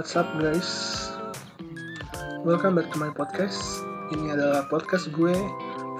What's 0.00 0.16
up 0.16 0.32
guys? 0.40 1.12
Welcome 2.40 2.72
back 2.72 2.88
to 2.88 2.96
my 2.96 3.12
podcast. 3.12 3.84
Ini 4.08 4.32
adalah 4.32 4.64
podcast 4.72 5.12
gue 5.12 5.36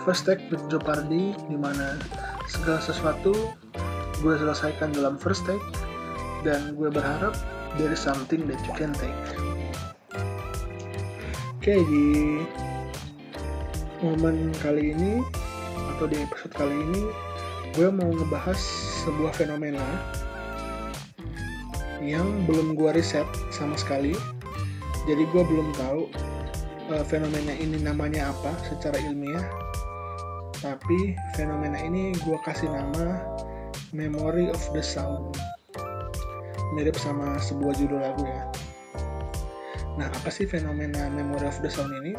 First 0.09 0.25
Take 0.25 0.41
with 0.49 0.65
Joe 0.73 0.81
Pardi, 0.81 1.37
di 1.37 1.57
mana 1.61 2.01
segala 2.49 2.81
sesuatu 2.81 3.37
gue 4.25 4.35
selesaikan 4.41 4.97
dalam 4.97 5.21
first 5.21 5.45
take 5.45 5.61
dan 6.49 6.81
gue 6.81 6.89
berharap 6.89 7.37
there 7.77 7.93
is 7.93 8.01
something 8.01 8.49
that 8.49 8.57
you 8.65 8.73
can 8.73 8.97
take. 8.97 9.13
Oke, 11.61 11.85
di 11.85 12.41
momen 14.01 14.49
kali 14.65 14.97
ini 14.97 15.21
atau 15.93 16.09
di 16.09 16.17
episode 16.25 16.57
kali 16.57 16.73
ini 16.73 17.05
gue 17.77 17.93
mau 17.93 18.09
ngebahas 18.09 18.57
sebuah 19.05 19.37
fenomena 19.37 19.85
yang 22.01 22.49
belum 22.49 22.81
gue 22.81 22.97
riset 22.97 23.29
sama 23.61 23.77
sekali. 23.77 24.17
Jadi 25.05 25.29
gue 25.29 25.43
belum 25.45 25.77
tahu 25.77 26.09
uh, 26.97 27.05
fenomena 27.05 27.53
ini 27.53 27.77
namanya 27.85 28.33
apa 28.33 28.57
secara 28.65 28.97
ilmiah. 29.05 29.45
Tapi 30.61 31.17
fenomena 31.37 31.77
ini 31.81 32.17
gue 32.17 32.39
kasih 32.45 32.73
nama 32.73 33.21
memory 33.93 34.49
of 34.49 34.61
the 34.73 34.81
sound. 34.81 35.37
Mirip 36.73 36.97
sama 36.97 37.37
sebuah 37.37 37.77
judul 37.77 38.01
lagu 38.01 38.25
ya. 38.25 38.49
Nah 40.01 40.09
apa 40.09 40.33
sih 40.33 40.49
fenomena 40.49 41.13
memory 41.13 41.45
of 41.45 41.61
the 41.61 41.69
sound 41.69 41.93
ini? 42.01 42.17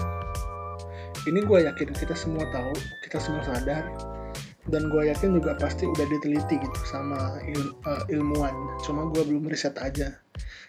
Ini 1.25 1.41
gue 1.45 1.59
yakin 1.65 1.89
kita 1.93 2.13
semua 2.17 2.45
tahu 2.49 2.73
kita 3.05 3.21
semua 3.21 3.45
sadar 3.45 4.10
dan 4.69 4.93
gue 4.93 5.09
yakin 5.09 5.33
juga 5.41 5.57
pasti 5.57 5.89
udah 5.89 6.05
diteliti 6.05 6.61
gitu 6.61 6.79
sama 6.85 7.41
il, 7.49 7.73
uh, 7.89 8.05
ilmuwan. 8.13 8.53
Cuma 8.85 9.09
gue 9.09 9.25
belum 9.25 9.49
riset 9.49 9.73
aja. 9.81 10.13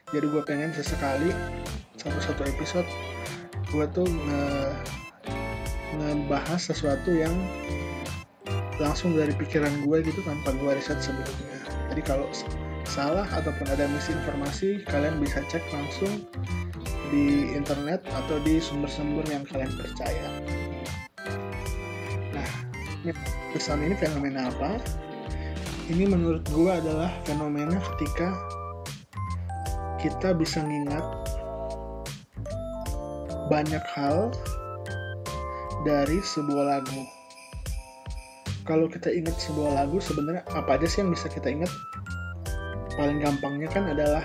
Jadi 0.08 0.26
gue 0.28 0.42
pengen 0.48 0.72
sesekali 0.72 1.28
satu 2.00 2.18
satu 2.24 2.42
episode 2.48 2.88
gue 3.68 3.86
tuh 3.92 4.08
nge 4.08 4.44
ngebahas 5.92 6.60
sesuatu 6.60 7.12
yang 7.12 7.32
langsung 8.80 9.12
dari 9.12 9.36
pikiran 9.36 9.84
gue 9.84 10.00
gitu 10.00 10.24
tanpa 10.24 10.56
gue 10.56 10.72
riset 10.72 10.96
sebelumnya. 11.04 11.60
Jadi 11.92 12.02
kalau 12.04 12.26
salah 12.88 13.28
ataupun 13.28 13.68
ada 13.68 13.88
misinformasi 13.88 14.84
kalian 14.88 15.20
bisa 15.20 15.44
cek 15.48 15.64
langsung 15.72 16.24
di 17.12 17.52
internet 17.52 18.00
atau 18.08 18.40
di 18.40 18.56
sumber-sumber 18.56 19.24
yang 19.28 19.44
kalian 19.44 19.72
percaya 19.76 20.28
pesan 23.50 23.82
ini 23.82 23.98
fenomena 23.98 24.46
apa? 24.48 24.78
Ini 25.90 26.06
menurut 26.06 26.46
gue 26.54 26.70
adalah 26.70 27.10
fenomena 27.26 27.74
ketika 27.94 28.30
kita 29.98 30.34
bisa 30.34 30.62
ngingat 30.62 31.02
banyak 33.50 33.82
hal 33.92 34.30
dari 35.82 36.22
sebuah 36.22 36.78
lagu. 36.78 37.02
Kalau 38.62 38.86
kita 38.86 39.10
ingat 39.10 39.34
sebuah 39.42 39.74
lagu, 39.74 39.98
sebenarnya 39.98 40.46
apa 40.54 40.78
aja 40.78 40.86
sih 40.86 41.02
yang 41.02 41.10
bisa 41.10 41.26
kita 41.26 41.50
ingat? 41.50 41.70
Paling 42.94 43.18
gampangnya 43.18 43.66
kan 43.66 43.90
adalah 43.90 44.22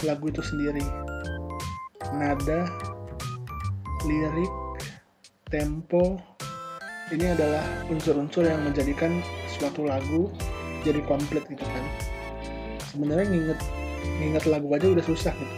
lagu 0.00 0.32
itu 0.32 0.40
sendiri. 0.40 0.80
Nada, 2.16 2.64
lirik, 4.08 4.52
tempo, 5.52 6.16
ini 7.14 7.30
adalah 7.30 7.62
unsur-unsur 7.86 8.42
yang 8.42 8.58
menjadikan 8.66 9.22
suatu 9.46 9.86
lagu 9.86 10.26
jadi 10.82 10.98
komplit 11.06 11.46
gitu 11.46 11.62
kan. 11.62 11.84
Sebenarnya 12.90 13.26
nginget 13.30 13.60
nginget 14.18 14.44
lagu 14.50 14.66
aja 14.74 14.86
udah 14.90 15.04
susah 15.06 15.34
gitu. 15.34 15.54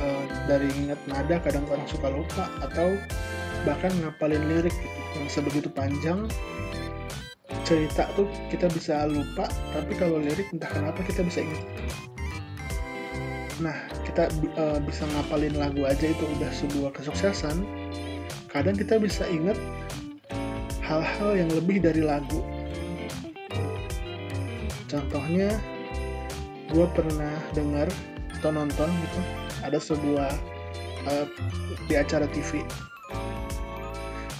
Uh, 0.00 0.24
dari 0.48 0.68
nginget 0.76 1.00
nada 1.08 1.36
kadang 1.40 1.64
orang 1.68 1.84
suka 1.88 2.08
lupa 2.08 2.48
atau 2.64 2.96
bahkan 3.68 3.92
ngapalin 4.00 4.40
lirik 4.48 4.72
gitu. 4.72 4.98
Yang 5.20 5.28
sebegitu 5.40 5.68
panjang 5.72 6.28
cerita 7.66 8.06
tuh 8.14 8.30
kita 8.48 8.70
bisa 8.70 9.10
lupa 9.10 9.50
tapi 9.74 9.92
kalau 9.98 10.22
lirik 10.22 10.48
entah 10.54 10.70
kenapa 10.72 11.00
kita 11.04 11.20
bisa 11.24 11.44
ingat. 11.44 11.64
Nah 13.60 13.76
kita 14.08 14.32
uh, 14.56 14.80
bisa 14.80 15.04
ngapalin 15.12 15.60
lagu 15.60 15.84
aja 15.84 16.08
itu 16.08 16.24
udah 16.40 16.50
sebuah 16.56 16.96
kesuksesan 16.96 17.68
kadang 18.48 18.72
kita 18.72 18.96
bisa 18.96 19.28
ingat 19.28 19.58
hal-hal 20.86 21.34
yang 21.34 21.50
lebih 21.50 21.82
dari 21.82 22.00
lagu. 22.00 22.40
Contohnya, 24.86 25.50
gue 26.70 26.86
pernah 26.94 27.34
dengar 27.58 27.90
atau 28.38 28.54
nonton 28.54 28.86
gitu, 28.86 29.20
ada 29.66 29.78
sebuah 29.82 30.30
uh, 31.10 31.26
di 31.90 31.94
acara 31.98 32.30
TV. 32.30 32.62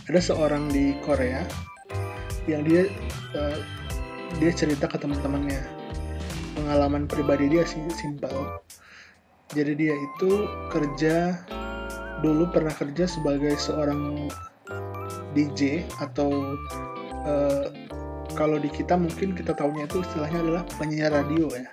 Ada 0.06 0.22
seorang 0.22 0.70
di 0.70 0.94
Korea 1.02 1.42
yang 2.46 2.62
dia 2.62 2.86
uh, 3.34 3.58
dia 4.38 4.54
cerita 4.54 4.86
ke 4.86 5.02
teman-temannya 5.02 5.58
pengalaman 6.54 7.10
pribadi 7.10 7.50
dia 7.50 7.66
sih 7.66 7.82
simpel. 7.98 8.62
Jadi 9.50 9.74
dia 9.74 9.94
itu 9.94 10.46
kerja 10.70 11.42
dulu 12.22 12.48
pernah 12.54 12.72
kerja 12.72 13.10
sebagai 13.10 13.54
seorang 13.58 14.30
DJ 15.36 15.84
atau 16.00 16.56
uh, 17.28 17.68
kalau 18.32 18.56
di 18.56 18.72
kita 18.72 18.96
mungkin 18.96 19.36
kita 19.36 19.52
tahunya 19.52 19.84
itu 19.84 20.00
istilahnya 20.00 20.38
adalah 20.40 20.62
penyiar 20.80 21.12
radio 21.12 21.52
ya. 21.52 21.68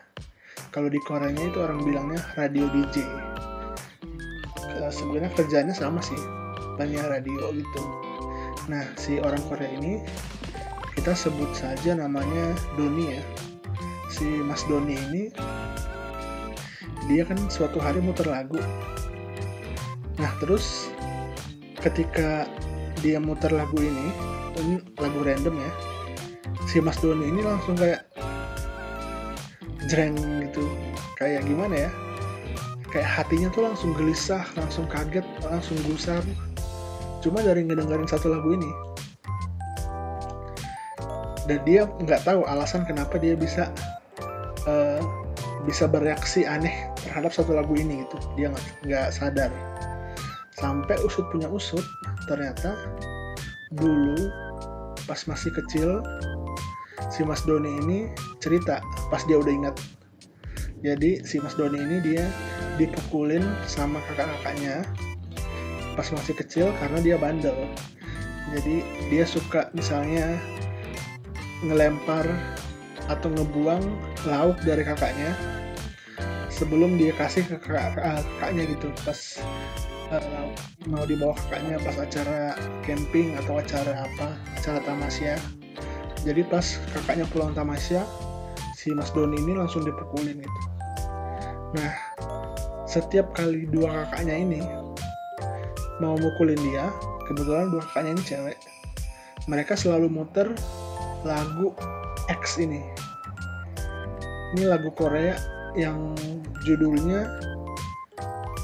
Kalau 0.75 0.91
di 0.91 0.99
Koreanya 1.07 1.47
itu 1.47 1.63
orang 1.63 1.79
bilangnya 1.79 2.19
radio 2.35 2.67
DJ. 2.67 3.07
Uh, 4.83 4.91
sebenarnya 4.91 5.31
kerjanya 5.31 5.71
sama 5.71 6.03
sih, 6.03 6.19
penyiar 6.75 7.07
radio 7.07 7.55
gitu. 7.55 7.83
Nah, 8.67 8.83
si 8.99 9.19
orang 9.23 9.43
Korea 9.47 9.71
ini 9.71 10.03
kita 10.99 11.15
sebut 11.15 11.51
saja 11.55 11.95
namanya 11.95 12.55
Doni 12.75 13.15
ya. 13.15 13.23
Si 14.11 14.27
Mas 14.43 14.63
Doni 14.67 14.95
ini 15.09 15.23
dia 17.11 17.27
kan 17.27 17.39
suatu 17.51 17.79
hari 17.79 17.99
muter 17.99 18.27
lagu. 18.27 18.59
Nah, 20.15 20.31
terus 20.39 20.87
ketika 21.83 22.47
dia 23.03 23.19
muter 23.19 23.51
lagu 23.51 23.75
ini 23.77 24.07
ini 24.63 24.79
lagu 24.95 25.19
random 25.21 25.59
ya 25.59 25.71
si 26.65 26.79
Mas 26.79 26.97
Doni 27.03 27.27
ini 27.27 27.43
langsung 27.43 27.75
kayak 27.75 28.07
jreng 29.91 30.15
gitu. 30.47 30.63
Kayak 31.19 31.43
gimana 31.43 31.75
ya? 31.87 31.91
Kayak 32.89 33.09
hatinya 33.19 33.49
tuh 33.51 33.67
langsung 33.67 33.91
gelisah 33.93 34.47
langsung 34.55 34.87
kaget 34.87 35.25
langsung 35.43 35.75
gusar 35.85 36.23
cuma 37.23 37.39
dari 37.39 37.63
ngedengerin 37.63 38.03
satu 38.03 38.27
lagu 38.35 38.51
ini 38.51 38.67
dan 41.47 41.59
dia 41.67 41.87
nggak 41.87 42.23
tahu 42.23 42.43
alasan 42.47 42.83
kenapa 42.87 43.19
dia 43.19 43.35
bisa 43.35 43.71
uh, 44.67 44.99
bisa 45.63 45.87
bereaksi 45.87 46.43
aneh 46.43 46.91
terhadap 47.03 47.31
satu 47.31 47.55
lagu 47.55 47.75
ini 47.75 48.03
gitu. 48.03 48.17
Dia 48.35 48.51
nggak 48.83 49.07
sadar 49.15 49.51
sampai 50.63 50.95
usut 51.03 51.27
punya 51.27 51.51
usut. 51.51 51.83
Ternyata 52.31 52.79
dulu 53.75 54.31
pas 55.03 55.19
masih 55.27 55.51
kecil 55.51 55.99
si 57.11 57.27
Mas 57.27 57.43
Doni 57.43 57.67
ini 57.83 57.99
cerita 58.39 58.79
pas 59.11 59.19
dia 59.27 59.35
udah 59.35 59.51
ingat. 59.51 59.75
Jadi 60.79 61.19
si 61.27 61.43
Mas 61.43 61.59
Doni 61.59 61.83
ini 61.83 61.99
dia 61.99 62.23
dipukulin 62.79 63.43
sama 63.67 63.99
kakak-kakaknya 64.07 64.87
pas 65.99 66.07
masih 66.15 66.31
kecil 66.39 66.71
karena 66.79 66.99
dia 67.03 67.15
bandel. 67.19 67.67
Jadi 68.55 68.87
dia 69.11 69.27
suka 69.27 69.67
misalnya 69.75 70.39
ngelempar 71.63 72.23
atau 73.11 73.27
ngebuang 73.35 73.83
lauk 74.23 74.55
dari 74.63 74.87
kakaknya 74.87 75.35
sebelum 76.47 76.95
dia 76.95 77.11
kasih 77.19 77.43
ke 77.43 77.59
kakaknya 77.59 78.63
gitu. 78.71 78.87
Pas 79.03 79.43
uh, 80.13 80.47
mau 80.85 81.03
dibawa 81.09 81.33
kakaknya 81.33 81.81
pas 81.81 81.97
acara 81.97 82.53
camping 82.85 83.33
atau 83.41 83.57
acara 83.57 84.05
apa 84.05 84.37
acara 84.57 84.79
tamasya. 84.85 85.35
Jadi 86.23 86.45
pas 86.47 86.63
kakaknya 86.93 87.25
pulang 87.33 87.51
tamasya 87.57 88.05
si 88.77 88.91
Mas 88.91 89.15
Doni 89.15 89.39
ini 89.39 89.55
langsung 89.55 89.87
dipukulin 89.87 90.43
gitu 90.43 90.61
nah 91.73 91.91
setiap 92.85 93.31
kali 93.33 93.65
dua 93.71 94.05
kakaknya 94.11 94.35
ini 94.43 94.61
mau 96.03 96.19
mukulin 96.19 96.59
dia 96.59 96.91
kebetulan 97.31 97.71
dua 97.71 97.81
kakaknya 97.89 98.11
ini 98.19 98.23
cewek 98.27 98.57
mereka 99.47 99.75
selalu 99.75 100.07
muter 100.07 100.55
lagu 101.27 101.75
X 102.31 102.59
ini. 102.59 102.79
Ini 104.55 104.69
lagu 104.69 104.87
Korea 104.95 105.35
yang 105.75 106.15
judulnya 106.63 107.27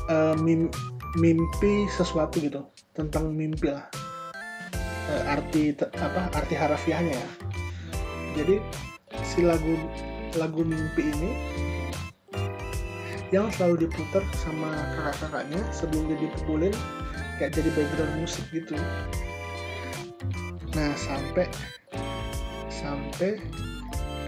uh, 0.08 0.36
mim 0.40 0.72
mimpi 1.18 1.90
sesuatu 1.90 2.38
gitu 2.38 2.62
tentang 2.94 3.34
mimpi 3.34 3.74
lah. 3.74 3.90
E, 5.10 5.14
arti 5.26 5.74
apa 5.80 6.30
arti 6.36 6.54
harafiahnya 6.54 7.14
ya. 7.18 7.30
Jadi 8.38 8.62
si 9.26 9.42
lagu 9.42 9.74
lagu 10.38 10.62
mimpi 10.62 11.10
ini 11.10 11.32
yang 13.30 13.50
selalu 13.54 13.90
diputar 13.90 14.22
sama 14.38 14.70
kakak-kakaknya 14.98 15.62
sebelum 15.70 16.10
dia 16.10 16.18
dipukulin 16.18 16.74
kayak 17.38 17.58
jadi 17.58 17.70
background 17.74 18.14
musik 18.22 18.46
gitu. 18.54 18.78
Nah 20.74 20.94
sampai 20.98 21.46
sampai 22.70 23.42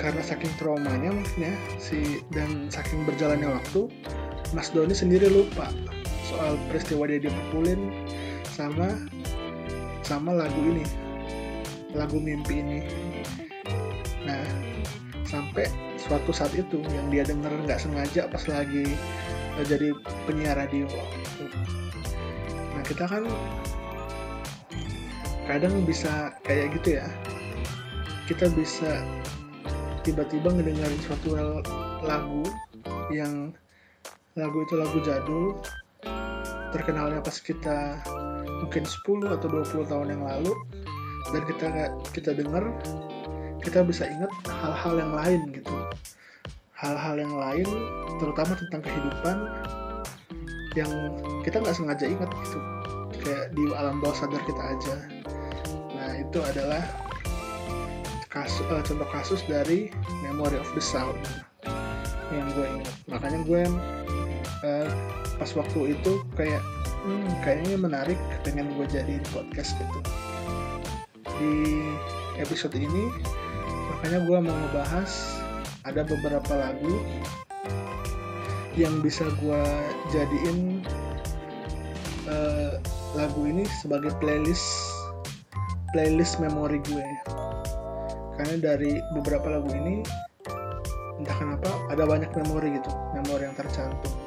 karena 0.02 0.22
saking 0.26 0.54
traumanya 0.58 1.14
mungkin 1.14 1.54
ya 1.54 1.56
si 1.78 2.26
dan 2.34 2.70
saking 2.74 3.06
berjalannya 3.06 3.54
waktu 3.54 3.86
Mas 4.58 4.74
Doni 4.74 4.98
sendiri 4.98 5.30
lupa 5.30 5.70
soal 6.32 6.56
peristiwa 6.72 7.04
dia 7.12 7.20
dipukulin 7.20 7.92
sama 8.48 8.96
sama 10.08 10.32
lagu 10.32 10.60
ini. 10.64 10.88
Lagu 11.92 12.18
mimpi 12.18 12.64
ini. 12.64 12.80
Nah 14.24 14.48
sampai 15.28 15.68
suatu 16.00 16.32
saat 16.32 16.52
itu 16.56 16.80
yang 16.92 17.08
dia 17.12 17.24
denger 17.28 17.52
nggak 17.68 17.80
sengaja 17.80 18.28
pas 18.32 18.44
lagi 18.48 18.96
uh, 19.60 19.66
jadi 19.68 19.92
penyiar 20.28 20.56
radio. 20.56 20.88
Nah 22.76 22.84
kita 22.88 23.06
kan 23.08 23.24
kadang 25.48 25.84
bisa 25.84 26.32
kayak 26.48 26.72
gitu 26.80 27.00
ya. 27.00 27.08
Kita 28.28 28.48
bisa 28.56 29.04
tiba-tiba 30.08 30.50
ngedengerin 30.56 31.02
suatu 31.04 31.36
lagu 32.08 32.48
yang 33.12 33.52
lagu 34.40 34.64
itu 34.64 34.74
lagu 34.80 34.98
jadul 35.04 35.60
terkenalnya 36.72 37.20
pas 37.20 37.38
kita 37.38 38.00
mungkin 38.64 38.84
10 38.84 39.36
atau 39.36 39.48
20 39.48 39.92
tahun 39.92 40.08
yang 40.16 40.24
lalu 40.24 40.54
dan 41.32 41.42
kita 41.48 41.68
kita 42.12 42.32
dengar 42.36 42.64
kita 43.62 43.86
bisa 43.86 44.10
ingat 44.10 44.32
hal-hal 44.50 44.96
yang 44.98 45.14
lain 45.14 45.42
gitu. 45.54 45.76
Hal-hal 46.74 47.16
yang 47.22 47.36
lain 47.38 47.68
terutama 48.18 48.58
tentang 48.58 48.82
kehidupan 48.82 49.38
yang 50.74 50.90
kita 51.46 51.62
nggak 51.62 51.78
sengaja 51.78 52.06
ingat 52.10 52.30
gitu. 52.42 52.60
Kayak 53.22 53.54
di 53.54 53.64
alam 53.78 54.02
bawah 54.02 54.18
sadar 54.18 54.42
kita 54.50 54.64
aja. 54.66 54.96
Nah 55.94 56.12
itu 56.18 56.40
adalah 56.42 56.82
kasus 58.32 58.66
uh, 58.72 58.82
contoh 58.82 59.10
kasus 59.12 59.42
dari 59.46 59.94
Memory 60.26 60.58
of 60.58 60.70
the 60.74 60.82
Sound 60.82 61.20
yang 62.32 62.48
gue 62.56 62.66
ingat. 62.66 62.96
Makanya 63.12 63.40
gue 63.46 63.62
uh, 64.64 64.90
pas 65.42 65.58
waktu 65.58 65.98
itu 65.98 66.22
kayak 66.38 66.62
hmm, 67.02 67.34
kayaknya 67.42 67.74
menarik 67.74 68.20
dengan 68.46 68.70
gue 68.78 68.86
jadi 68.86 69.18
podcast 69.34 69.74
gitu. 69.74 70.00
Di 71.26 71.82
episode 72.38 72.78
ini 72.78 73.10
makanya 73.90 74.22
gue 74.30 74.38
mau 74.38 74.54
ngebahas 74.54 75.10
ada 75.82 76.06
beberapa 76.06 76.54
lagu 76.54 76.94
yang 78.78 79.02
bisa 79.02 79.26
gue 79.42 79.64
jadiin 80.14 80.86
uh, 82.30 82.78
lagu 83.18 83.42
ini 83.50 83.66
sebagai 83.82 84.14
playlist 84.22 84.94
playlist 85.90 86.38
memori 86.38 86.78
gue. 86.86 87.08
Karena 88.38 88.62
dari 88.62 89.02
beberapa 89.18 89.58
lagu 89.58 89.74
ini 89.74 90.06
entah 91.18 91.34
kenapa 91.34 91.70
ada 91.90 92.06
banyak 92.06 92.30
memori 92.30 92.78
gitu 92.78 92.94
memori 93.18 93.50
yang 93.50 93.58
tercantum 93.58 94.21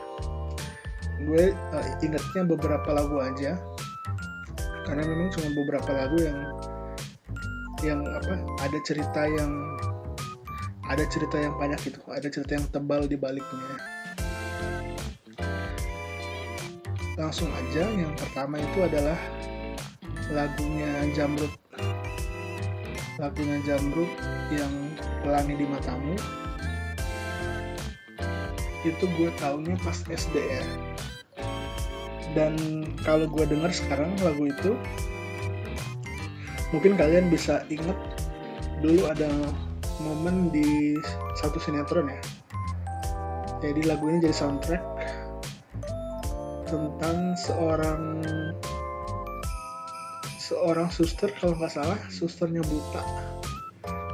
gue 1.24 1.56
uh, 1.56 1.86
ingetnya 2.04 2.42
beberapa 2.44 2.88
lagu 2.92 3.16
aja. 3.20 3.56
Karena 4.84 5.02
memang 5.08 5.32
cuma 5.32 5.48
beberapa 5.56 5.90
lagu 5.96 6.18
yang 6.20 6.38
yang 7.80 8.00
apa 8.08 8.40
ada 8.64 8.78
cerita 8.84 9.28
yang 9.28 9.52
ada 10.84 11.04
cerita 11.08 11.40
yang 11.40 11.56
banyak 11.56 11.80
gitu. 11.80 12.00
Ada 12.12 12.28
cerita 12.28 12.60
yang 12.60 12.66
tebal 12.68 13.08
di 13.08 13.16
baliknya. 13.16 13.80
Langsung 17.16 17.48
aja 17.48 17.88
yang 17.88 18.12
pertama 18.18 18.60
itu 18.60 18.78
adalah 18.84 19.16
lagunya 20.28 21.08
Jamrut. 21.16 21.52
Lagunya 23.16 23.56
Jamrut 23.64 24.10
yang 24.52 24.72
pelangi 25.24 25.54
di 25.56 25.64
matamu. 25.64 26.14
Itu 28.84 29.08
gue 29.16 29.32
taunya 29.40 29.80
pas 29.80 30.04
SD 30.04 30.36
ya 30.36 30.93
dan 32.34 32.54
kalau 33.06 33.30
gue 33.30 33.46
denger 33.46 33.70
sekarang 33.70 34.12
lagu 34.20 34.50
itu 34.50 34.74
mungkin 36.74 36.98
kalian 36.98 37.30
bisa 37.30 37.62
inget 37.70 37.96
dulu 38.82 39.06
ada 39.06 39.30
momen 40.02 40.50
di 40.50 40.98
satu 41.38 41.62
sinetron 41.62 42.10
ya. 42.10 42.20
Jadi 43.62 43.86
lagu 43.88 44.10
ini 44.10 44.20
jadi 44.20 44.34
soundtrack 44.34 44.82
tentang 46.68 47.38
seorang 47.38 48.20
seorang 50.36 50.88
suster 50.92 51.32
kalau 51.40 51.56
nggak 51.56 51.72
salah 51.72 51.96
susternya 52.12 52.60
buta 52.60 53.02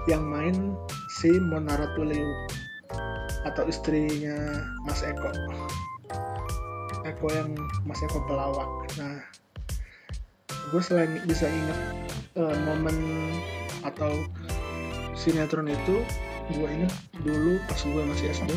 yang 0.06 0.23
main 0.23 0.78
si 1.19 1.32
Mona 1.50 1.75
Ratuliu 1.75 2.31
atau 3.49 3.66
istrinya 3.66 4.37
Mas 4.87 5.02
Eko 5.02 5.32
Eko 7.10 7.26
yang 7.34 7.50
Mas 7.82 8.00
Eko 8.06 8.22
pelawak 8.24 8.70
nah 8.96 9.18
gue 10.70 10.82
selain 10.82 11.18
bisa 11.26 11.50
inget 11.50 11.78
uh, 12.38 12.54
momen 12.62 12.96
atau 13.82 14.22
sinetron 15.18 15.66
itu 15.66 16.06
gue 16.54 16.68
inget 16.70 16.92
dulu 17.26 17.58
pas 17.66 17.80
gue 17.82 18.02
masih 18.06 18.26
SD 18.30 18.50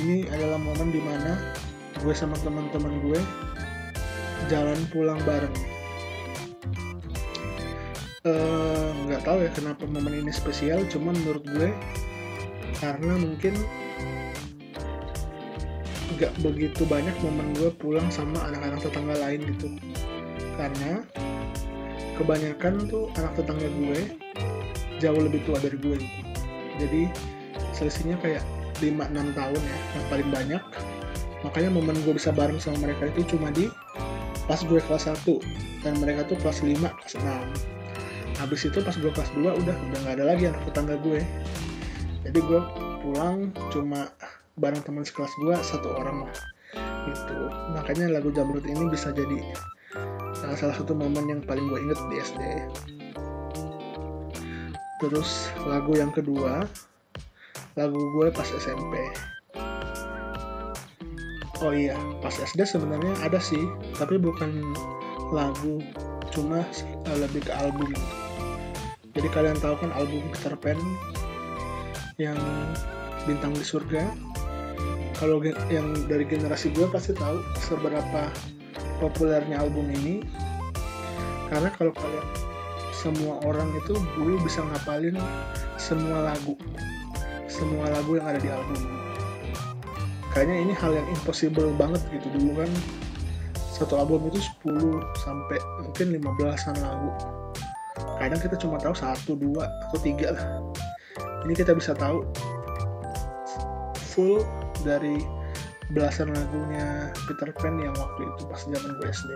ini 0.00 0.28
adalah 0.28 0.60
momen 0.60 0.92
di 0.92 1.00
mana 1.00 1.40
gue 2.00 2.12
sama 2.12 2.36
teman-teman 2.44 3.00
gue 3.00 3.20
jalan 4.52 4.76
pulang 4.92 5.18
bareng. 5.24 5.56
Eh, 8.26 8.90
nggak 9.06 9.22
uh, 9.22 9.24
tahu 9.24 9.38
ya 9.46 9.50
kenapa 9.54 9.86
momen 9.86 10.26
ini 10.26 10.34
spesial 10.34 10.82
cuman 10.90 11.14
menurut 11.22 11.46
gue 11.46 11.70
karena 12.82 13.14
mungkin 13.22 13.54
nggak 16.16 16.32
begitu 16.40 16.82
banyak 16.88 17.12
momen 17.20 17.52
gue 17.56 17.70
pulang 17.76 18.08
sama 18.08 18.40
anak-anak 18.48 18.80
tetangga 18.80 19.14
lain 19.20 19.40
gitu. 19.44 19.68
Karena 20.56 21.04
kebanyakan 22.16 22.88
tuh 22.88 23.12
anak 23.20 23.36
tetangga 23.36 23.68
gue 23.68 23.98
jauh 24.96 25.20
lebih 25.20 25.44
tua 25.44 25.60
dari 25.60 25.76
gue 25.76 26.00
jadi 26.80 27.08
selisihnya 27.76 28.16
kayak 28.20 28.44
5-6 28.80 29.36
tahun 29.36 29.60
ya 29.60 29.78
yang 29.96 30.06
paling 30.12 30.28
banyak. 30.32 30.62
Makanya 31.44 31.70
momen 31.72 31.96
gue 32.04 32.16
bisa 32.16 32.32
bareng 32.32 32.60
sama 32.60 32.88
mereka 32.88 33.08
itu 33.12 33.36
cuma 33.36 33.52
di 33.52 33.68
pas 34.48 34.60
gue 34.60 34.80
kelas 34.80 35.08
1 35.08 35.84
dan 35.84 35.98
mereka 36.00 36.24
tuh 36.26 36.38
kelas 36.40 36.64
5, 36.64 36.80
kelas 36.80 37.14
6 37.20 37.76
habis 38.36 38.68
itu 38.68 38.84
pas 38.84 38.92
gue 38.92 39.08
kelas 39.08 39.30
2 39.32 39.48
udah 39.48 39.76
udah 39.76 39.98
nggak 40.04 40.14
ada 40.20 40.24
lagi 40.28 40.44
anak 40.52 40.60
tetangga 40.68 40.96
gue. 41.00 41.20
Jadi 42.26 42.38
gue 42.42 42.60
pulang 43.00 43.54
cuma 43.70 44.10
bareng 44.56 44.82
teman 44.82 45.04
sekelas 45.04 45.32
gue 45.40 45.54
satu 45.60 45.88
orang 45.96 46.28
lah 46.28 46.36
gitu. 47.06 47.38
Makanya 47.76 48.10
lagu 48.10 48.34
Jamrut 48.34 48.66
ini 48.66 48.90
bisa 48.90 49.14
jadi 49.14 49.38
uh, 50.44 50.54
salah 50.56 50.74
satu 50.76 50.92
momen 50.92 51.30
yang 51.30 51.40
paling 51.44 51.68
gue 51.70 51.78
inget 51.80 52.00
di 52.10 52.16
SD 52.20 52.42
terus 54.96 55.52
lagu 55.68 55.92
yang 55.92 56.08
kedua 56.08 56.64
lagu 57.76 58.00
gue 58.16 58.32
pas 58.32 58.48
SMP 58.48 58.96
oh 61.60 61.72
iya 61.72 61.96
pas 62.24 62.32
SD 62.32 62.64
sebenarnya 62.64 63.12
ada 63.20 63.36
sih 63.36 63.60
tapi 64.00 64.16
bukan 64.16 64.72
lagu 65.36 65.84
cuma 66.30 66.62
uh, 67.08 67.18
lebih 67.18 67.42
ke 67.42 67.52
album. 67.54 67.90
Jadi 69.16 69.32
kalian 69.32 69.56
tahu 69.64 69.80
kan 69.80 69.90
album 69.96 70.28
Peter 70.28 70.52
Pan 70.60 70.76
yang 72.20 72.36
bintang 73.24 73.56
di 73.56 73.64
surga 73.64 74.12
kalau 75.16 75.40
yang 75.72 75.96
dari 76.08 76.28
generasi 76.28 76.72
gue 76.76 76.84
pasti 76.92 77.16
tahu 77.16 77.40
seberapa 77.64 78.28
populernya 79.00 79.60
album 79.64 79.88
ini. 79.88 80.20
Karena 81.48 81.70
kalau 81.72 81.94
kalian 81.94 82.26
semua 82.92 83.38
orang 83.46 83.70
itu 83.78 83.94
dulu 84.18 84.36
bisa 84.44 84.60
ngapalin 84.60 85.16
semua 85.80 86.32
lagu. 86.32 86.58
Semua 87.48 87.88
lagu 87.88 88.20
yang 88.20 88.26
ada 88.28 88.40
di 88.42 88.50
album. 88.50 88.80
Kayaknya 90.34 90.56
ini 90.68 90.72
hal 90.76 90.92
yang 90.92 91.08
impossible 91.08 91.72
banget 91.80 92.02
gitu. 92.12 92.28
Dulu 92.36 92.60
kan 92.60 92.70
satu 93.72 93.96
album 93.96 94.28
itu 94.28 94.40
10 94.68 95.00
sampai 95.24 95.58
mungkin 95.80 96.06
15an 96.20 96.76
lagu. 96.84 97.10
Kadang 98.20 98.40
kita 98.40 98.56
cuma 98.60 98.76
tahu 98.76 98.92
satu 98.92 99.36
dua 99.36 99.68
atau 99.88 99.98
tiga 100.00 100.36
lah. 100.36 100.46
Ini 101.48 101.52
kita 101.56 101.72
bisa 101.72 101.96
tahu 101.96 102.24
full 104.12 104.44
dari 104.86 105.18
belasan 105.90 106.30
lagunya 106.30 107.10
Peter 107.26 107.50
Pan 107.58 107.82
yang 107.82 107.94
waktu 107.98 108.22
itu 108.30 108.42
pas 108.46 108.62
zaman 108.62 108.90
gue 109.02 109.06
SD 109.10 109.30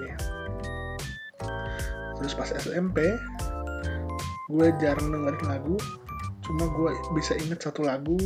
terus 2.21 2.33
pas 2.37 2.53
SMP 2.53 3.19
gue 4.51 4.67
jarang 4.83 5.15
dengerin 5.15 5.47
lagu. 5.47 5.77
Cuma 6.43 6.67
gue 6.75 6.91
bisa 7.15 7.39
inget 7.39 7.63
satu 7.63 7.87
lagu 7.87 8.19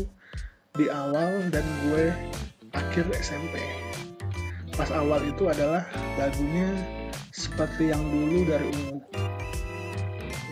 di 0.74 0.88
awal 0.88 1.52
dan 1.52 1.62
gue 1.86 2.10
akhir 2.74 3.06
SMP 3.20 3.60
pas 4.74 4.90
awal 4.90 5.22
itu 5.22 5.46
adalah 5.46 5.86
lagunya 6.18 6.66
seperti 7.30 7.94
yang 7.94 8.02
dulu 8.10 8.42
dari 8.48 8.66
ungu. 8.66 8.98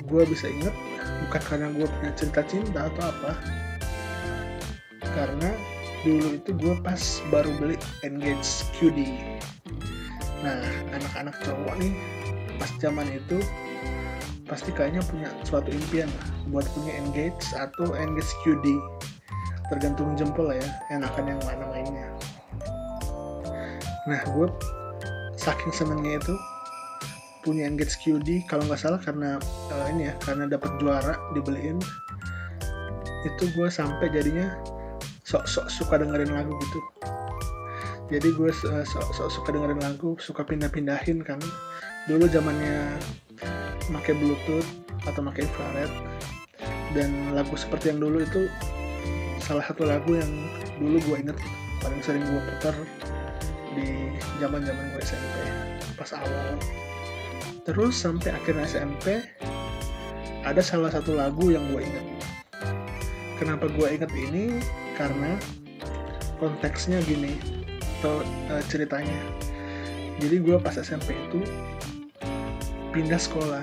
Gue 0.06 0.22
bisa 0.28 0.46
inget 0.46 0.76
bukan 1.26 1.42
karena 1.48 1.68
gue 1.74 1.86
punya 1.88 2.12
cerita 2.14 2.42
cinta 2.46 2.86
atau 2.92 3.02
apa 3.08 3.32
karena 5.02 5.50
dulu 6.02 6.38
itu 6.38 6.50
gue 6.58 6.74
pas 6.82 7.00
baru 7.30 7.50
beli 7.62 7.76
Engage 8.02 8.66
QD 8.78 8.98
nah 10.42 10.58
anak-anak 10.90 11.38
cowok 11.46 11.74
nih 11.78 11.94
pas 12.58 12.70
zaman 12.82 13.06
itu 13.10 13.38
pasti 14.50 14.74
kayaknya 14.74 15.00
punya 15.06 15.30
suatu 15.46 15.70
impian 15.70 16.10
lah 16.10 16.28
buat 16.50 16.66
punya 16.74 16.92
Engage 16.98 17.54
atau 17.54 17.94
Engage 17.94 18.34
QD 18.42 18.66
tergantung 19.72 20.12
jempol 20.20 20.52
ya 20.52 20.68
enakan 20.92 21.32
yang 21.32 21.40
mana 21.48 21.64
mainnya. 21.72 22.08
Nah 24.04 24.20
gue 24.36 24.46
saking 25.40 25.72
senengnya 25.72 26.20
itu 26.20 26.34
punya 27.40 27.64
Engage 27.64 27.96
QD 28.04 28.44
kalau 28.52 28.68
nggak 28.68 28.78
salah 28.84 29.00
karena 29.00 29.40
uh, 29.72 29.86
ini 29.88 30.12
ya 30.12 30.14
karena 30.22 30.44
dapat 30.46 30.70
juara 30.76 31.16
dibeliin 31.32 31.80
itu 33.24 33.44
gue 33.54 33.68
sampai 33.70 34.12
jadinya 34.12 34.52
sok-sok 35.22 35.66
suka 35.70 35.94
dengerin 36.02 36.34
lagu 36.34 36.54
gitu. 36.58 36.80
Jadi 38.10 38.28
gue 38.34 38.50
uh, 38.50 38.84
sok-sok 38.84 39.28
suka 39.30 39.48
dengerin 39.54 39.80
lagu 39.80 40.18
suka 40.18 40.42
pindah-pindahin 40.42 41.22
kan. 41.22 41.38
Dulu 42.10 42.26
zamannya 42.28 42.98
pakai 43.94 44.18
bluetooth 44.18 44.66
atau 45.06 45.22
pakai 45.22 45.46
infrared. 45.46 45.92
Dan 46.92 47.32
lagu 47.32 47.56
seperti 47.56 47.94
yang 47.94 48.04
dulu 48.04 48.20
itu 48.20 48.50
salah 49.40 49.64
satu 49.64 49.88
lagu 49.88 50.18
yang 50.18 50.30
dulu 50.76 50.98
gue 51.08 51.16
inget 51.24 51.38
paling 51.82 52.02
sering 52.04 52.22
gue 52.22 52.42
putar 52.52 52.74
di 53.74 54.12
zaman 54.38 54.62
zaman 54.62 54.84
gue 54.92 55.02
SMP 55.02 55.34
pas 55.96 56.10
awal. 56.18 56.58
Terus 57.62 57.94
sampai 57.94 58.34
akhirnya 58.34 58.66
SMP 58.66 59.22
ada 60.42 60.58
salah 60.58 60.90
satu 60.90 61.14
lagu 61.14 61.54
yang 61.54 61.62
gue 61.70 61.80
ingat. 61.86 62.06
Kenapa 63.38 63.70
gue 63.70 63.88
ingat 63.88 64.10
ini 64.14 64.58
karena 64.96 65.38
konteksnya 66.42 66.98
gini 67.06 67.38
atau 68.00 68.20
uh, 68.50 68.62
ceritanya. 68.66 69.20
Jadi 70.18 70.42
gue 70.42 70.56
pas 70.58 70.74
SMP 70.74 71.14
itu 71.14 71.40
pindah 72.90 73.18
sekolah. 73.18 73.62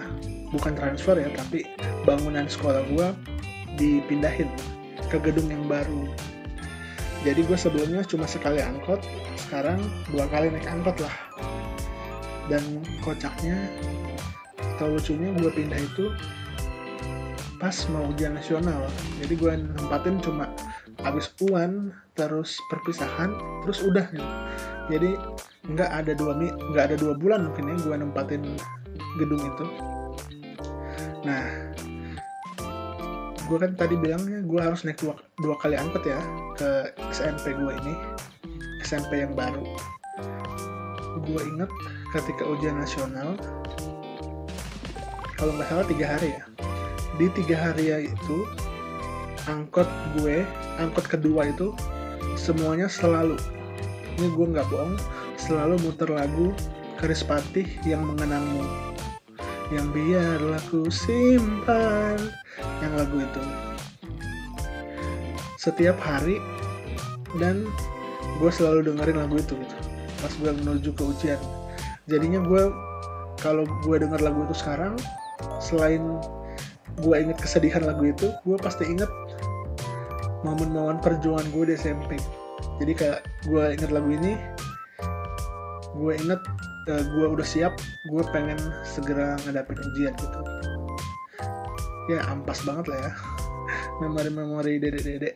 Bukan 0.49 0.73
transfer 0.73 1.13
ya 1.13 1.29
tapi 1.37 1.67
bangunan 2.07 2.49
sekolah 2.49 2.81
gue 2.89 3.07
dipindahin 3.77 4.49
ke 5.11 5.17
gedung 5.21 5.51
yang 5.51 5.67
baru. 5.69 6.09
Jadi 7.21 7.43
gue 7.43 7.57
sebelumnya 7.59 8.01
cuma 8.07 8.23
sekali 8.23 8.63
angkot 8.63 9.03
sekarang 9.35 9.83
dua 10.09 10.25
kali 10.31 10.47
naik 10.49 10.65
angkot 10.65 10.97
lah. 11.03 11.15
Dan 12.47 12.81
kocaknya 13.03 13.69
atau 14.79 14.95
lucunya 14.95 15.29
gue 15.35 15.51
pindah 15.51 15.77
itu 15.83 16.09
pas 17.59 17.75
mau 17.91 18.07
ujian 18.07 18.39
nasional. 18.39 18.87
Jadi 19.19 19.33
gue 19.35 19.51
nempatin 19.59 20.17
cuma 20.23 20.47
habis 21.03 21.31
uan 21.47 21.95
terus 22.13 22.59
perpisahan 22.67 23.31
terus 23.63 23.79
udah 23.83 24.05
gitu. 24.11 24.29
Jadi 24.89 25.09
nggak 25.69 25.91
ada 25.91 26.11
dua 26.17 26.33
nggak 26.39 26.83
ada 26.91 26.95
dua 26.97 27.13
bulan 27.15 27.51
mungkin 27.51 27.71
ya 27.71 27.75
gue 27.79 27.95
nempatin 27.95 28.41
gedung 29.21 29.43
itu. 29.43 29.65
Nah 31.23 31.45
gue 33.49 33.57
kan 33.57 33.73
tadi 33.73 33.97
bilangnya 33.97 34.45
gue 34.45 34.61
harus 34.61 34.85
naik 34.85 35.01
dua, 35.01 35.17
dua 35.41 35.57
kali 35.57 35.73
angkot 35.73 36.05
ya 36.05 36.21
ke 36.53 36.93
SMP 37.09 37.57
gue 37.57 37.71
ini 37.85 37.93
SMP 38.85 39.25
yang 39.25 39.33
baru. 39.33 39.65
Gue 41.25 41.41
inget 41.45 41.69
ketika 42.13 42.43
ujian 42.45 42.77
nasional 42.77 43.37
kalau 45.37 45.55
nggak 45.55 45.69
salah 45.69 45.85
tiga 45.87 46.05
hari 46.17 46.35
ya. 46.35 46.43
Di 47.19 47.27
tiga 47.35 47.57
hari 47.59 47.91
ya 47.91 47.97
itu 48.05 48.37
angkot 49.49 49.89
gue 50.21 50.45
angkot 50.77 51.09
kedua 51.09 51.49
itu 51.49 51.73
semuanya 52.37 52.85
selalu 52.85 53.41
ini 54.21 54.29
gue 54.37 54.45
nggak 54.53 54.69
bohong 54.69 54.93
selalu 55.39 55.81
muter 55.81 56.11
lagu 56.13 56.53
Keris 56.99 57.23
Patih 57.23 57.63
yang 57.87 58.03
mengenangmu. 58.03 58.67
Yang 59.71 59.87
biarlah 59.95 60.59
ku 60.67 60.91
simpan 60.91 62.19
yang 62.83 62.93
lagu 62.99 63.23
itu. 63.23 63.41
Setiap 65.55 65.95
hari 66.03 66.43
dan 67.39 67.63
gue 68.43 68.51
selalu 68.51 68.91
dengerin 68.91 69.23
lagu 69.23 69.39
itu 69.39 69.55
gitu. 69.55 69.75
Pas 70.19 70.33
gue 70.35 70.51
menuju 70.51 70.91
ke 70.91 71.03
ujian. 71.07 71.39
Jadinya 72.11 72.43
gue 72.43 72.67
kalau 73.39 73.63
gue 73.87 73.95
denger 73.95 74.19
lagu 74.19 74.43
itu 74.43 74.59
sekarang 74.59 74.99
selain 75.63 76.03
gue 76.99 77.15
inget 77.15 77.39
kesedihan 77.39 77.87
lagu 77.87 78.11
itu 78.11 78.27
gue 78.43 78.57
pasti 78.59 78.83
inget 78.91 79.07
momen-momen 80.47 81.03
perjuangan 81.03 81.47
gue 81.51 81.63
di 81.69 81.75
SMP 81.75 82.15
jadi 82.79 82.91
kayak 82.95 83.19
gue 83.47 83.63
inget 83.75 83.91
lagu 83.91 84.09
ini 84.11 84.39
gue 85.99 86.11
inget 86.15 86.41
uh, 86.87 87.03
gue 87.03 87.25
udah 87.27 87.47
siap 87.47 87.73
gue 88.07 88.23
pengen 88.31 88.59
segera 88.87 89.35
ngadapin 89.43 89.77
ujian 89.93 90.13
gitu. 90.15 90.39
Ya 92.09 92.25
ampas 92.25 92.63
banget 92.65 92.89
lah 92.89 92.99
ya. 93.03 93.11
Memori-memori 94.01 94.81
dedek-dedek. 94.81 95.35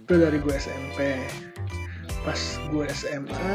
Itu 0.00 0.12
dari 0.14 0.38
gue 0.38 0.54
SMP 0.54 1.26
pas 2.20 2.40
gue 2.68 2.84
SMA 2.92 3.48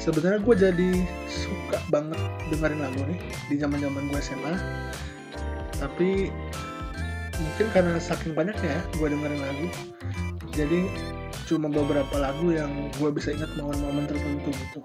sebenarnya 0.00 0.40
gue 0.40 0.56
jadi 0.56 0.90
suka 1.28 1.78
banget 1.92 2.16
dengerin 2.48 2.80
lagu 2.80 3.00
nih 3.04 3.20
di 3.52 3.60
zaman 3.60 3.76
zaman 3.76 4.08
gue 4.08 4.20
SMA 4.24 4.54
tapi 5.76 6.32
mungkin 7.40 7.66
karena 7.74 7.98
saking 7.98 8.32
banyaknya 8.34 8.78
ya 8.78 8.82
gue 8.94 9.08
dengerin 9.10 9.40
lagu. 9.40 9.66
Jadi 10.54 10.80
cuma 11.44 11.68
beberapa 11.68 12.16
lagu 12.16 12.54
yang 12.54 12.88
gue 12.96 13.10
bisa 13.12 13.34
ingat 13.34 13.50
momen-momen 13.58 14.06
tertentu 14.08 14.50
gitu. 14.52 14.80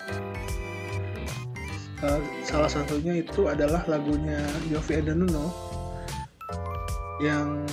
Uh, 1.99 2.23
salah 2.47 2.71
satunya 2.71 3.19
itu 3.19 3.51
adalah 3.51 3.83
lagunya 3.85 4.39
Yofi 4.71 5.03
Edanuno 5.03 5.51
yang 7.19 7.67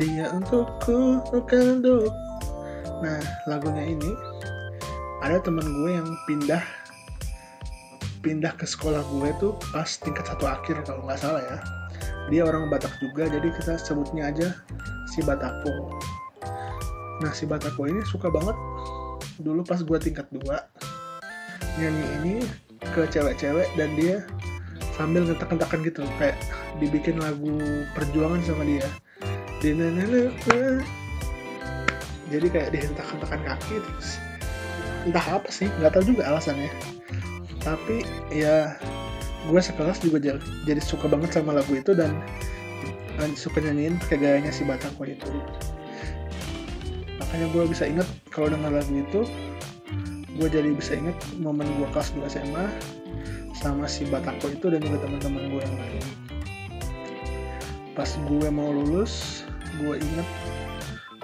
dia 0.00 0.32
untukku 0.32 1.20
bukan 1.28 1.78
untuk 1.78 2.08
nah 3.04 3.20
lagunya 3.44 3.92
ini 3.92 4.10
ada 5.20 5.36
temen 5.44 5.62
gue 5.68 5.90
yang 5.92 6.08
pindah 6.24 6.64
pindah 8.24 8.56
ke 8.56 8.64
sekolah 8.64 9.04
gue 9.04 9.28
tuh 9.36 9.52
pas 9.74 9.86
tingkat 10.00 10.24
satu 10.24 10.48
akhir 10.48 10.80
kalau 10.88 11.04
nggak 11.04 11.20
salah 11.20 11.42
ya 11.44 11.58
dia 12.30 12.42
orang 12.46 12.70
Batak 12.70 12.94
juga 13.02 13.26
jadi 13.26 13.48
kita 13.50 13.80
sebutnya 13.80 14.30
aja 14.30 14.54
si 15.10 15.24
Batako. 15.24 15.90
Nah 17.22 17.32
si 17.34 17.46
Batako 17.46 17.88
ini 17.90 18.02
suka 18.06 18.30
banget. 18.30 18.54
Dulu 19.42 19.64
pas 19.64 19.80
gue 19.80 19.98
tingkat 19.98 20.28
dua 20.30 20.68
nyanyi 21.80 22.04
ini 22.20 22.34
ke 22.92 23.08
cewek-cewek 23.08 23.68
dan 23.80 23.94
dia 23.96 24.22
sambil 24.92 25.24
ngetak-ngetakan 25.24 25.80
gitu 25.88 26.04
kayak 26.20 26.36
dibikin 26.78 27.16
lagu 27.16 27.58
perjuangan 27.96 28.44
sama 28.44 28.62
dia. 28.68 28.84
Jadi 32.32 32.46
kayak 32.48 32.70
dihentak-hentakan 32.74 33.40
kaki 33.44 33.78
terus 33.78 34.18
entah 35.02 35.38
apa 35.38 35.48
sih 35.50 35.70
nggak 35.78 35.94
tahu 35.94 36.14
juga 36.14 36.28
alasannya. 36.28 36.70
Tapi 37.62 38.02
ya 38.34 38.74
gue 39.42 39.60
sekelas 39.60 39.98
juga 40.02 40.38
jadi 40.62 40.78
suka 40.78 41.10
banget 41.10 41.34
sama 41.34 41.58
lagu 41.58 41.74
itu 41.74 41.92
dan, 41.98 42.14
suka 43.34 43.58
nyanyiin 43.62 43.98
pakai 44.06 44.18
gayanya 44.18 44.52
si 44.54 44.62
Batako 44.62 45.06
itu. 45.06 45.30
Makanya 47.18 47.46
gue 47.54 47.64
bisa 47.70 47.86
inget 47.86 48.06
kalau 48.30 48.50
dengar 48.50 48.70
lagu 48.70 48.92
itu 48.92 49.26
gue 50.32 50.48
jadi 50.48 50.72
bisa 50.72 50.96
inget 50.96 51.14
momen 51.38 51.68
gue 51.78 51.88
kelas 51.92 52.14
2 52.16 52.24
SMA 52.28 52.66
sama 53.58 53.86
si 53.86 54.06
Batako 54.08 54.50
itu 54.50 54.66
dan 54.70 54.82
juga 54.82 55.06
teman-teman 55.06 55.50
gue 55.54 55.60
yang 55.62 55.76
lain. 55.78 56.04
Pas 57.92 58.08
gue 58.08 58.48
mau 58.48 58.72
lulus 58.72 59.44
gue 59.82 59.98
inget 59.98 60.28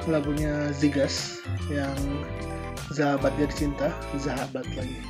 lagunya 0.08 0.72
Zigas 0.72 1.44
yang 1.68 1.96
Sahabat 2.88 3.36
Jadi 3.36 3.54
Cinta 3.66 3.92
Sahabat 4.16 4.64
lagi. 4.76 5.00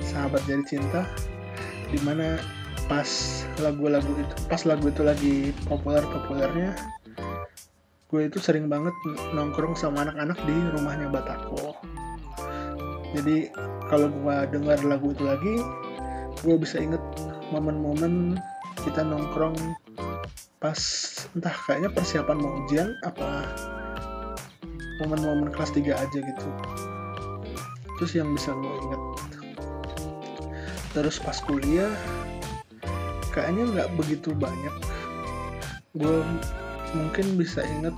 Sahabat 0.00 0.40
Jadi 0.48 0.64
Cinta 0.64 1.04
di 1.88 1.98
mana 2.04 2.36
pas 2.88 3.08
lagu-lagu 3.60 4.08
itu 4.16 4.34
pas 4.48 4.62
lagu 4.64 4.88
itu 4.88 5.02
lagi 5.04 5.34
populer-populernya 5.68 6.72
gue 8.08 8.22
itu 8.24 8.40
sering 8.40 8.72
banget 8.72 8.96
nongkrong 9.36 9.76
sama 9.76 10.08
anak-anak 10.08 10.40
di 10.48 10.56
rumahnya 10.72 11.12
Batako. 11.12 11.76
Jadi 13.12 13.52
kalau 13.92 14.08
gue 14.08 14.36
dengar 14.48 14.80
lagu 14.80 15.12
itu 15.12 15.28
lagi 15.28 15.60
gue 16.40 16.56
bisa 16.56 16.80
inget 16.80 17.00
momen-momen 17.52 18.40
kita 18.80 19.04
nongkrong 19.04 19.56
pas 20.56 20.80
entah 21.36 21.52
kayaknya 21.68 21.92
persiapan 21.92 22.36
mau 22.40 22.52
ujian 22.64 22.88
apa 23.04 23.44
momen-momen 25.04 25.52
kelas 25.52 25.76
3 25.76 25.92
aja 25.92 26.18
gitu. 26.24 26.48
Terus 28.00 28.12
yang 28.16 28.32
bisa 28.32 28.56
gue 28.56 28.72
inget 28.88 29.02
terus 30.98 31.22
pas 31.22 31.38
kuliah 31.46 31.94
kayaknya 33.30 33.70
nggak 33.70 33.90
begitu 33.94 34.34
banyak. 34.34 34.74
Gue 35.94 36.26
mungkin 36.90 37.38
bisa 37.38 37.62
inget 37.62 37.94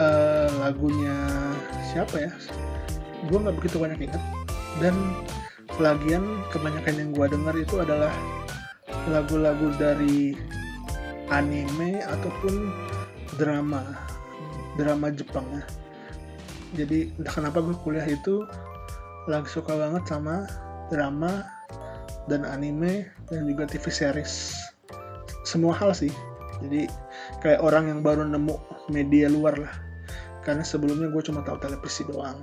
uh, 0.00 0.48
lagunya 0.64 1.12
siapa 1.92 2.24
ya? 2.24 2.32
Gue 3.28 3.36
nggak 3.36 3.60
begitu 3.60 3.76
banyak 3.76 4.08
inget 4.08 4.22
dan 4.80 4.96
lagian 5.76 6.24
kebanyakan 6.48 6.96
yang 6.96 7.10
gue 7.12 7.26
dengar 7.36 7.54
itu 7.60 7.84
adalah 7.84 8.12
lagu-lagu 9.12 9.76
dari 9.76 10.32
anime 11.28 12.00
ataupun 12.00 12.72
drama 13.36 13.92
drama 14.80 15.12
Jepang 15.12 15.44
ya. 15.52 15.64
Jadi 16.80 17.12
kenapa 17.28 17.60
gue 17.60 17.76
kuliah 17.84 18.08
itu 18.08 18.48
lagi 19.28 19.52
suka 19.52 19.76
banget 19.76 20.08
sama 20.08 20.48
drama 20.92 21.44
dan 22.28 22.44
anime 22.48 23.08
dan 23.28 23.44
juga 23.44 23.68
TV 23.68 23.84
series 23.92 24.56
semua 25.44 25.76
hal 25.76 25.92
sih 25.92 26.12
jadi 26.64 26.88
kayak 27.44 27.60
orang 27.60 27.92
yang 27.92 28.00
baru 28.00 28.24
nemu 28.24 28.56
media 28.88 29.28
luar 29.28 29.56
lah 29.60 29.74
karena 30.44 30.64
sebelumnya 30.64 31.08
gue 31.08 31.22
cuma 31.24 31.44
tahu 31.44 31.60
televisi 31.60 32.04
doang 32.08 32.40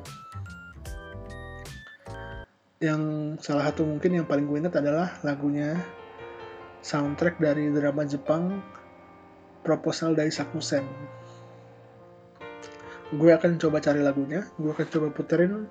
yang 2.81 3.38
salah 3.38 3.69
satu 3.69 3.86
mungkin 3.86 4.21
yang 4.21 4.25
paling 4.25 4.50
gue 4.50 4.57
ingat 4.57 4.81
adalah 4.81 5.21
lagunya 5.21 5.77
soundtrack 6.81 7.38
dari 7.38 7.69
drama 7.69 8.01
Jepang 8.10 8.57
Proposal 9.62 10.17
dari 10.17 10.33
Sakusen. 10.33 10.81
Gue 13.13 13.29
akan 13.29 13.62
coba 13.62 13.77
cari 13.77 14.01
lagunya, 14.01 14.50
gue 14.57 14.74
akan 14.74 14.88
coba 14.89 15.07
puterin, 15.13 15.69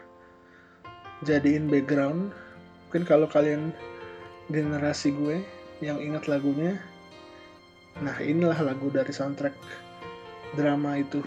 jadiin 1.26 1.66
background. 1.66 2.30
Mungkin 2.90 3.06
kalau 3.06 3.30
kalian 3.30 3.70
generasi 4.50 5.14
gue 5.14 5.46
yang 5.78 6.02
ingat 6.02 6.26
lagunya, 6.26 6.74
nah 8.02 8.18
inilah 8.18 8.58
lagu 8.66 8.90
dari 8.90 9.14
soundtrack 9.14 9.54
drama 10.58 10.98
itu. 10.98 11.22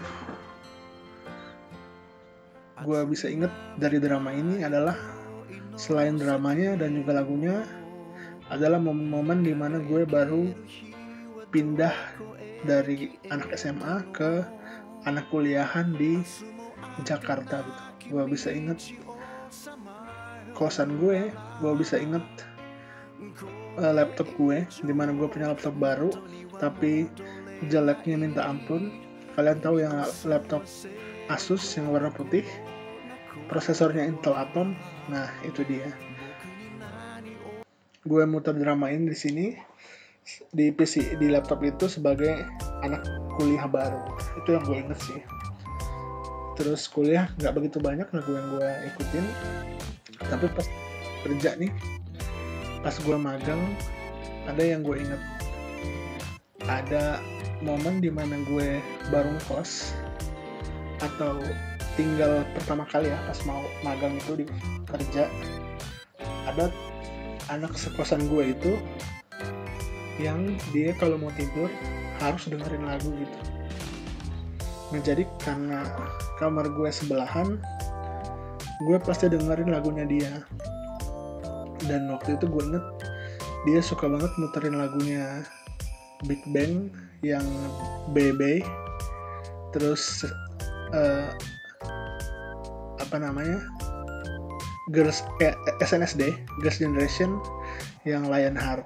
Gue 2.84 3.00
bisa 3.08 3.32
inget 3.32 3.48
dari 3.80 3.96
drama 3.96 4.28
ini 4.36 4.60
adalah 4.60 4.92
selain 5.72 6.20
dramanya 6.20 6.76
dan 6.76 7.00
juga 7.00 7.16
lagunya 7.16 7.64
adalah 8.52 8.76
momen-momen 8.76 9.40
di 9.40 9.56
mana 9.56 9.80
gue 9.80 10.04
baru 10.04 10.52
pindah 11.48 11.96
dari 12.68 13.16
anak 13.32 13.56
SMA 13.56 14.04
ke 14.12 14.44
anak 15.08 15.32
kuliahan 15.32 15.96
di 15.96 16.20
Jakarta 17.08 17.64
gitu. 17.64 18.20
Gue 18.20 18.28
bisa 18.28 18.52
inget 18.52 18.92
kosan 20.54 20.96
gue, 21.02 21.28
gue 21.34 21.72
bisa 21.74 21.98
inget 21.98 22.22
uh, 23.78 23.92
laptop 23.92 24.30
gue, 24.38 24.62
di 24.66 24.94
mana 24.94 25.10
gue 25.12 25.26
punya 25.26 25.50
laptop 25.52 25.74
baru, 25.76 26.10
tapi 26.58 27.10
jeleknya 27.68 28.16
minta 28.18 28.46
ampun. 28.46 29.02
Kalian 29.34 29.58
tahu 29.58 29.82
yang 29.82 30.06
laptop 30.30 30.62
Asus 31.26 31.64
yang 31.74 31.90
warna 31.90 32.12
putih, 32.12 32.44
prosesornya 33.48 34.04
Intel 34.04 34.36
Atom, 34.36 34.76
nah 35.08 35.26
itu 35.42 35.64
dia. 35.66 35.90
Gue 38.04 38.22
muter 38.28 38.52
dramain 38.52 39.08
di 39.08 39.16
sini 39.16 39.56
di 40.52 40.72
PC 40.72 41.16
di 41.16 41.32
laptop 41.32 41.64
itu 41.64 41.88
sebagai 41.88 42.44
anak 42.84 43.02
kuliah 43.40 43.64
baru. 43.64 44.04
Itu 44.36 44.52
yang 44.52 44.62
gue 44.68 44.76
inget 44.84 45.00
sih. 45.00 45.20
Terus 46.54 46.86
kuliah 46.92 47.32
nggak 47.40 47.54
begitu 47.56 47.80
banyak 47.80 48.06
lagu 48.12 48.30
yang 48.36 48.46
gue 48.54 48.70
ikutin 48.94 49.24
tapi 50.18 50.46
pas 50.52 50.66
kerja 51.24 51.56
nih 51.56 51.72
pas 52.84 52.94
gue 52.94 53.16
magang 53.16 53.62
ada 54.44 54.62
yang 54.62 54.84
gue 54.84 55.00
inget 55.00 55.22
ada 56.68 57.20
momen 57.64 58.00
di 58.00 58.12
mana 58.12 58.40
gue 58.44 58.80
baru 59.08 59.32
kos 59.48 59.96
atau 61.00 61.40
tinggal 61.96 62.44
pertama 62.56 62.84
kali 62.88 63.08
ya 63.08 63.18
pas 63.28 63.38
mau 63.48 63.62
magang 63.86 64.16
itu 64.16 64.44
di 64.44 64.46
kerja 64.88 65.28
ada 66.44 66.68
anak 67.48 67.76
sekosan 67.76 68.28
gue 68.28 68.52
itu 68.56 68.72
yang 70.20 70.54
dia 70.70 70.94
kalau 70.96 71.18
mau 71.18 71.32
tidur 71.34 71.66
harus 72.22 72.46
dengerin 72.46 72.86
lagu 72.86 73.10
gitu. 73.18 73.38
Nah 74.94 75.00
jadi 75.02 75.26
karena 75.42 75.82
kamar 76.38 76.70
gue 76.70 76.90
sebelahan 76.94 77.58
gue 78.84 78.96
pasti 79.00 79.32
dengerin 79.32 79.72
lagunya 79.72 80.04
dia. 80.04 80.32
Dan 81.84 82.08
waktu 82.12 82.36
itu 82.36 82.48
gue 82.48 82.62
inget 82.64 82.86
dia 83.64 83.80
suka 83.80 84.08
banget 84.08 84.32
muterin 84.36 84.76
lagunya 84.76 85.44
Big 86.28 86.40
Bang 86.52 86.92
yang 87.24 87.44
BB 88.12 88.64
terus 89.72 90.24
uh, 90.92 91.28
apa 93.00 93.16
namanya? 93.16 93.60
Girls 94.92 95.24
eh, 95.40 95.56
SNSD 95.80 96.36
Girls 96.60 96.76
Generation 96.76 97.40
yang 98.04 98.28
Lionheart. 98.28 98.84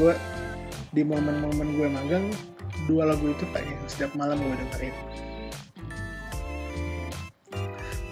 Gue 0.00 0.16
di 0.96 1.04
momen-momen 1.04 1.76
gue 1.76 1.88
magang 1.92 2.26
dua 2.88 3.12
lagu 3.12 3.28
itu 3.28 3.44
kayaknya 3.52 3.76
setiap 3.84 4.12
malam 4.16 4.40
gue 4.40 4.56
dengerin 4.56 4.96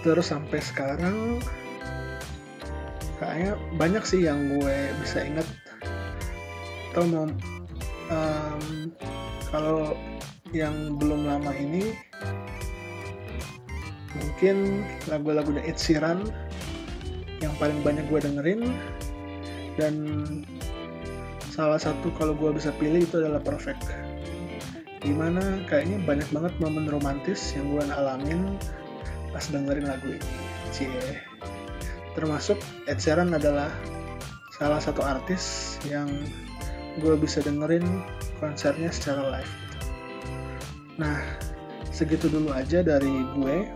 terus 0.05 0.29
sampai 0.29 0.61
sekarang 0.61 1.41
kayaknya 3.17 3.57
banyak 3.81 4.03
sih 4.05 4.21
yang 4.21 4.53
gue 4.53 4.93
bisa 5.01 5.25
inget 5.25 5.47
atau 6.93 7.03
mau 7.09 7.25
um, 8.13 8.93
kalau 9.49 9.97
yang 10.53 10.95
belum 11.01 11.25
lama 11.25 11.51
ini 11.57 11.97
mungkin 14.15 14.85
lagu-lagu 15.09 15.51
dari 15.51 15.73
Ed 15.73 15.79
Sheeran 15.81 16.23
yang 17.43 17.53
paling 17.59 17.79
banyak 17.83 18.07
gue 18.07 18.19
dengerin. 18.23 18.61
Dan 19.75 19.95
salah 21.51 21.79
satu 21.79 22.11
kalau 22.15 22.31
gue 22.35 22.55
bisa 22.55 22.71
pilih 22.79 23.03
itu 23.03 23.19
adalah 23.19 23.43
Perfect. 23.43 23.83
Di 25.03 25.11
mana 25.11 25.61
kayaknya 25.67 26.01
banyak 26.07 26.29
banget 26.31 26.53
momen 26.63 26.87
romantis 26.87 27.53
yang 27.53 27.75
gue 27.75 27.83
alamin 27.91 28.55
pas 29.35 29.43
dengerin 29.51 29.91
lagu 29.91 30.07
ini 30.15 30.31
cie 30.71 31.19
termasuk 32.15 32.55
Ed 32.87 33.03
Sheeran 33.03 33.35
adalah 33.35 33.67
salah 34.55 34.79
satu 34.79 35.03
artis 35.03 35.75
yang 35.83 36.07
gue 37.03 37.19
bisa 37.19 37.43
dengerin 37.43 37.83
konsernya 38.39 38.87
secara 38.87 39.35
live 39.35 39.53
nah 40.95 41.19
segitu 41.91 42.31
dulu 42.31 42.55
aja 42.55 42.79
dari 42.79 43.11
gue 43.35 43.67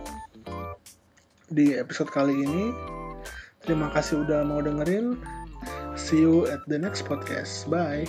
di 1.50 1.74
episode 1.74 2.08
kali 2.14 2.46
ini. 2.46 2.70
Terima 3.66 3.90
kasih 3.92 4.24
udah 4.24 4.46
mau 4.46 4.62
dengerin. 4.62 5.18
See 5.98 6.22
you 6.22 6.46
at 6.48 6.64
the 6.70 6.78
next 6.78 7.04
podcast. 7.04 7.66
Bye. 7.68 8.08